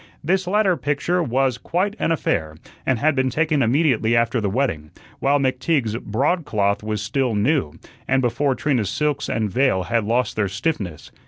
[0.23, 2.55] This latter picture was quite an affair,
[2.87, 4.89] and had been taken immediately after the wedding,
[5.19, 7.73] while McTeague's broadcloth was still new,
[8.07, 11.11] and before Trina's silks and veil had lost their stiffness.